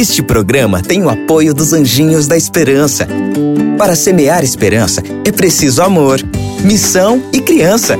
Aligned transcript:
Este 0.00 0.22
programa 0.22 0.82
tem 0.82 1.02
o 1.02 1.10
apoio 1.10 1.52
dos 1.52 1.74
Anjinhos 1.74 2.26
da 2.26 2.34
Esperança. 2.34 3.06
Para 3.76 3.94
semear 3.94 4.42
esperança, 4.42 5.02
é 5.26 5.30
preciso 5.30 5.82
amor, 5.82 6.18
missão 6.64 7.22
e 7.34 7.40
criança. 7.42 7.98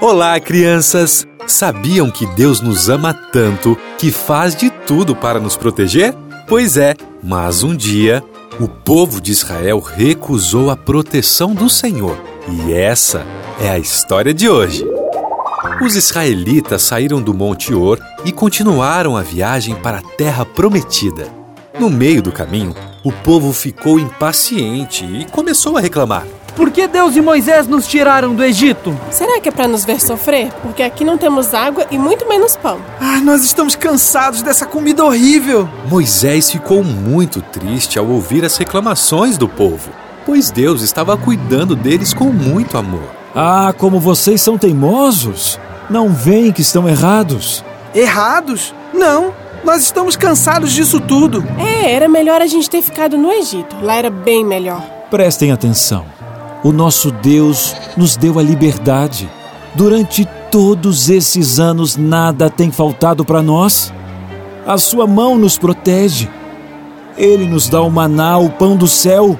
Olá, 0.00 0.38
crianças! 0.38 1.26
Sabiam 1.46 2.10
que 2.10 2.26
Deus 2.26 2.60
nos 2.60 2.88
ama 2.88 3.14
tanto 3.14 3.78
que 3.98 4.10
faz 4.10 4.56
de 4.56 4.68
tudo 4.68 5.14
para 5.14 5.38
nos 5.38 5.56
proteger? 5.56 6.12
Pois 6.48 6.76
é, 6.76 6.94
mas 7.22 7.62
um 7.62 7.74
dia 7.74 8.22
o 8.58 8.66
povo 8.66 9.20
de 9.20 9.30
Israel 9.30 9.80
recusou 9.80 10.70
a 10.70 10.76
proteção 10.76 11.54
do 11.54 11.70
Senhor. 11.70 12.18
E 12.48 12.72
essa 12.72 13.24
é 13.60 13.68
a 13.68 13.78
história 13.78 14.34
de 14.34 14.48
hoje. 14.48 14.84
Os 15.80 15.94
israelitas 15.94 16.82
saíram 16.82 17.20
do 17.20 17.34
Monte 17.34 17.72
Or 17.74 18.00
e 18.24 18.32
continuaram 18.32 19.16
a 19.16 19.22
viagem 19.22 19.74
para 19.74 19.98
a 19.98 20.02
Terra 20.02 20.44
Prometida. 20.44 21.28
No 21.78 21.90
meio 21.90 22.22
do 22.22 22.32
caminho, 22.32 22.74
o 23.04 23.12
povo 23.12 23.52
ficou 23.52 24.00
impaciente 24.00 25.04
e 25.04 25.26
começou 25.26 25.76
a 25.76 25.80
reclamar. 25.80 26.26
Por 26.56 26.70
que 26.70 26.88
Deus 26.88 27.14
e 27.14 27.20
Moisés 27.20 27.68
nos 27.68 27.86
tiraram 27.86 28.34
do 28.34 28.42
Egito? 28.42 28.98
Será 29.10 29.38
que 29.38 29.50
é 29.50 29.52
para 29.52 29.68
nos 29.68 29.84
ver 29.84 30.00
sofrer? 30.00 30.50
Porque 30.62 30.82
aqui 30.82 31.04
não 31.04 31.18
temos 31.18 31.52
água 31.52 31.86
e 31.90 31.98
muito 31.98 32.26
menos 32.26 32.56
pão. 32.56 32.80
Ah, 32.98 33.20
nós 33.20 33.44
estamos 33.44 33.76
cansados 33.76 34.40
dessa 34.40 34.64
comida 34.64 35.04
horrível. 35.04 35.68
Moisés 35.86 36.50
ficou 36.50 36.82
muito 36.82 37.42
triste 37.42 37.98
ao 37.98 38.06
ouvir 38.06 38.42
as 38.42 38.56
reclamações 38.56 39.36
do 39.36 39.46
povo, 39.46 39.90
pois 40.24 40.50
Deus 40.50 40.80
estava 40.80 41.14
cuidando 41.14 41.76
deles 41.76 42.14
com 42.14 42.32
muito 42.32 42.78
amor. 42.78 43.10
Ah, 43.34 43.74
como 43.76 44.00
vocês 44.00 44.40
são 44.40 44.56
teimosos! 44.56 45.60
Não 45.90 46.08
veem 46.08 46.50
que 46.50 46.62
estão 46.62 46.88
errados. 46.88 47.62
Errados? 47.94 48.74
Não, 48.94 49.32
nós 49.62 49.82
estamos 49.82 50.16
cansados 50.16 50.72
disso 50.72 51.00
tudo. 51.00 51.44
É, 51.58 51.92
era 51.92 52.08
melhor 52.08 52.40
a 52.40 52.46
gente 52.46 52.70
ter 52.70 52.80
ficado 52.80 53.18
no 53.18 53.30
Egito. 53.30 53.76
Lá 53.82 53.96
era 53.96 54.08
bem 54.08 54.42
melhor. 54.42 54.82
Prestem 55.10 55.52
atenção. 55.52 56.15
O 56.64 56.72
nosso 56.72 57.10
Deus 57.10 57.74
nos 57.96 58.16
deu 58.16 58.38
a 58.38 58.42
liberdade. 58.42 59.30
Durante 59.74 60.26
todos 60.50 61.08
esses 61.10 61.60
anos, 61.60 61.96
nada 61.96 62.48
tem 62.48 62.70
faltado 62.70 63.24
para 63.24 63.42
nós. 63.42 63.92
A 64.66 64.78
sua 64.78 65.06
mão 65.06 65.36
nos 65.36 65.58
protege. 65.58 66.28
Ele 67.16 67.46
nos 67.46 67.68
dá 67.68 67.80
o 67.82 67.90
maná, 67.90 68.38
o 68.38 68.50
pão 68.50 68.76
do 68.76 68.88
céu. 68.88 69.38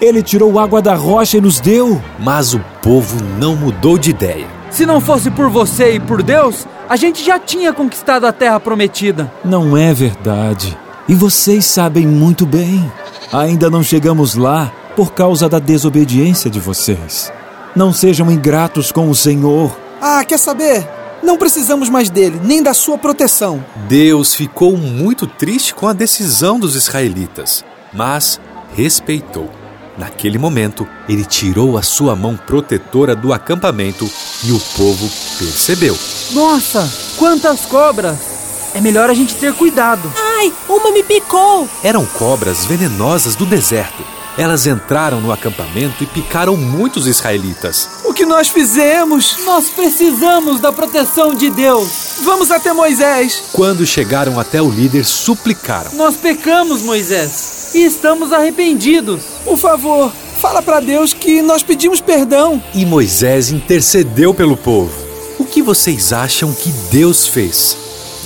Ele 0.00 0.22
tirou 0.22 0.58
água 0.58 0.80
da 0.80 0.94
rocha 0.94 1.38
e 1.38 1.40
nos 1.40 1.58
deu. 1.58 2.00
Mas 2.18 2.54
o 2.54 2.60
povo 2.82 3.16
não 3.38 3.56
mudou 3.56 3.98
de 3.98 4.10
ideia. 4.10 4.46
Se 4.70 4.86
não 4.86 5.00
fosse 5.00 5.30
por 5.30 5.48
você 5.48 5.94
e 5.94 6.00
por 6.00 6.22
Deus, 6.22 6.66
a 6.88 6.96
gente 6.96 7.24
já 7.24 7.38
tinha 7.38 7.72
conquistado 7.72 8.26
a 8.26 8.32
terra 8.32 8.60
prometida. 8.60 9.32
Não 9.44 9.76
é 9.76 9.92
verdade. 9.92 10.76
E 11.08 11.14
vocês 11.14 11.64
sabem 11.64 12.06
muito 12.06 12.44
bem. 12.46 12.90
Ainda 13.32 13.68
não 13.70 13.82
chegamos 13.82 14.34
lá 14.34 14.70
por 14.98 15.12
causa 15.12 15.48
da 15.48 15.60
desobediência 15.60 16.50
de 16.50 16.58
vocês. 16.58 17.32
Não 17.76 17.92
sejam 17.92 18.28
ingratos 18.32 18.90
com 18.90 19.08
o 19.08 19.14
Senhor. 19.14 19.78
Ah, 20.02 20.24
quer 20.24 20.38
saber? 20.40 20.84
Não 21.22 21.38
precisamos 21.38 21.88
mais 21.88 22.10
dele, 22.10 22.40
nem 22.42 22.60
da 22.60 22.74
sua 22.74 22.98
proteção. 22.98 23.64
Deus 23.88 24.34
ficou 24.34 24.76
muito 24.76 25.24
triste 25.24 25.72
com 25.72 25.86
a 25.86 25.92
decisão 25.92 26.58
dos 26.58 26.74
israelitas, 26.74 27.64
mas 27.94 28.40
respeitou. 28.74 29.48
Naquele 29.96 30.36
momento, 30.36 30.84
ele 31.08 31.24
tirou 31.24 31.78
a 31.78 31.82
sua 31.82 32.16
mão 32.16 32.36
protetora 32.36 33.14
do 33.14 33.32
acampamento 33.32 34.10
e 34.42 34.50
o 34.50 34.58
povo 34.76 35.08
percebeu. 35.38 35.96
Nossa, 36.32 36.92
quantas 37.16 37.64
cobras! 37.66 38.18
É 38.74 38.80
melhor 38.80 39.08
a 39.08 39.14
gente 39.14 39.36
ter 39.36 39.54
cuidado. 39.54 40.12
Ai, 40.16 40.52
uma 40.68 40.90
me 40.90 41.04
picou! 41.04 41.68
Eram 41.84 42.04
cobras 42.04 42.64
venenosas 42.64 43.36
do 43.36 43.46
deserto. 43.46 44.17
Elas 44.38 44.68
entraram 44.68 45.20
no 45.20 45.32
acampamento 45.32 46.04
e 46.04 46.06
picaram 46.06 46.56
muitos 46.56 47.08
israelitas. 47.08 47.88
O 48.04 48.14
que 48.14 48.24
nós 48.24 48.48
fizemos? 48.48 49.44
Nós 49.44 49.68
precisamos 49.68 50.60
da 50.60 50.72
proteção 50.72 51.34
de 51.34 51.50
Deus. 51.50 52.18
Vamos 52.22 52.52
até 52.52 52.72
Moisés. 52.72 53.42
Quando 53.52 53.84
chegaram 53.84 54.38
até 54.38 54.62
o 54.62 54.70
líder, 54.70 55.04
suplicaram. 55.04 55.90
Nós 55.94 56.14
pecamos, 56.14 56.82
Moisés, 56.82 57.70
e 57.74 57.84
estamos 57.84 58.32
arrependidos. 58.32 59.24
Por 59.44 59.58
favor, 59.58 60.12
fala 60.40 60.62
para 60.62 60.78
Deus 60.78 61.12
que 61.12 61.42
nós 61.42 61.64
pedimos 61.64 62.00
perdão. 62.00 62.62
E 62.72 62.86
Moisés 62.86 63.50
intercedeu 63.50 64.32
pelo 64.32 64.56
povo. 64.56 64.94
O 65.36 65.44
que 65.44 65.60
vocês 65.60 66.12
acham 66.12 66.52
que 66.52 66.70
Deus 66.92 67.26
fez? 67.26 67.76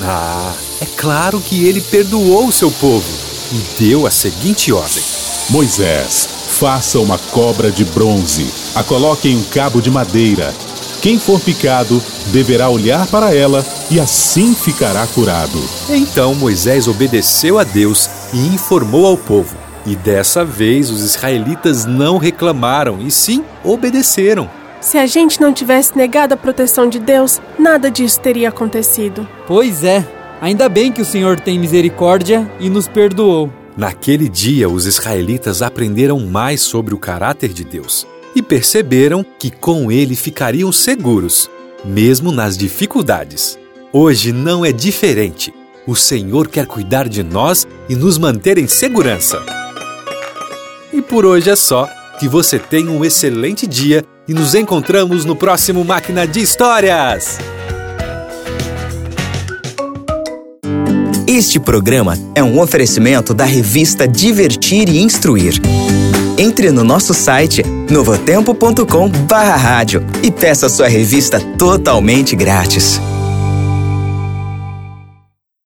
Ah, 0.02 0.52
é 0.82 0.86
claro 0.94 1.40
que 1.40 1.66
ele 1.66 1.80
perdoou 1.80 2.48
o 2.48 2.52
seu 2.52 2.70
povo 2.70 3.08
e 3.50 3.82
deu 3.82 4.06
a 4.06 4.10
seguinte 4.10 4.72
ordem: 4.72 5.02
Moisés, 5.50 6.28
faça 6.58 6.98
uma 7.00 7.18
cobra 7.18 7.70
de 7.70 7.84
bronze, 7.84 8.46
a 8.74 8.82
coloque 8.82 9.28
em 9.28 9.36
um 9.36 9.42
cabo 9.42 9.82
de 9.82 9.90
madeira. 9.90 10.54
Quem 11.02 11.18
for 11.18 11.40
picado 11.40 12.00
deverá 12.28 12.68
olhar 12.68 13.06
para 13.08 13.34
ela 13.34 13.64
e 13.90 13.98
assim 13.98 14.54
ficará 14.54 15.04
curado. 15.08 15.60
Então 15.90 16.34
Moisés 16.34 16.86
obedeceu 16.86 17.58
a 17.58 17.64
Deus 17.64 18.08
e 18.32 18.38
informou 18.46 19.04
ao 19.04 19.16
povo. 19.16 19.56
E 19.84 19.96
dessa 19.96 20.44
vez 20.44 20.90
os 20.90 21.02
israelitas 21.02 21.84
não 21.84 22.18
reclamaram 22.18 23.00
e 23.00 23.10
sim 23.10 23.44
obedeceram. 23.64 24.48
Se 24.80 24.96
a 24.96 25.06
gente 25.06 25.40
não 25.40 25.52
tivesse 25.52 25.96
negado 25.96 26.34
a 26.34 26.36
proteção 26.36 26.88
de 26.88 27.00
Deus, 27.00 27.40
nada 27.58 27.90
disso 27.90 28.20
teria 28.20 28.48
acontecido. 28.48 29.28
Pois 29.46 29.82
é, 29.82 30.06
ainda 30.40 30.68
bem 30.68 30.92
que 30.92 31.02
o 31.02 31.04
Senhor 31.04 31.38
tem 31.38 31.58
misericórdia 31.58 32.48
e 32.60 32.70
nos 32.70 32.86
perdoou. 32.86 33.61
Naquele 33.76 34.28
dia, 34.28 34.68
os 34.68 34.86
israelitas 34.86 35.62
aprenderam 35.62 36.20
mais 36.20 36.60
sobre 36.60 36.94
o 36.94 36.98
caráter 36.98 37.52
de 37.52 37.64
Deus 37.64 38.06
e 38.34 38.42
perceberam 38.42 39.24
que 39.38 39.50
com 39.50 39.90
ele 39.90 40.14
ficariam 40.14 40.70
seguros, 40.70 41.50
mesmo 41.84 42.30
nas 42.30 42.56
dificuldades. 42.56 43.58
Hoje 43.92 44.32
não 44.32 44.64
é 44.64 44.72
diferente. 44.72 45.52
O 45.86 45.96
Senhor 45.96 46.48
quer 46.48 46.66
cuidar 46.66 47.08
de 47.08 47.22
nós 47.22 47.66
e 47.88 47.96
nos 47.96 48.18
manter 48.18 48.58
em 48.58 48.66
segurança. 48.66 49.42
E 50.92 51.00
por 51.00 51.24
hoje 51.24 51.50
é 51.50 51.56
só. 51.56 51.88
Que 52.20 52.28
você 52.28 52.58
tenha 52.58 52.90
um 52.90 53.04
excelente 53.04 53.66
dia 53.66 54.04
e 54.28 54.34
nos 54.34 54.54
encontramos 54.54 55.24
no 55.24 55.34
próximo 55.34 55.84
Máquina 55.84 56.26
de 56.26 56.40
Histórias! 56.40 57.38
Este 61.34 61.58
programa 61.58 62.18
é 62.34 62.44
um 62.44 62.60
oferecimento 62.60 63.32
da 63.32 63.46
revista 63.46 64.06
Divertir 64.06 64.86
e 64.90 65.00
Instruir. 65.00 65.54
Entre 66.36 66.70
no 66.70 66.84
nosso 66.84 67.14
site 67.14 67.62
novotempo.com/rádio 67.90 70.04
e 70.22 70.30
peça 70.30 70.68
sua 70.68 70.88
revista 70.88 71.40
totalmente 71.56 72.36
grátis. 72.36 73.00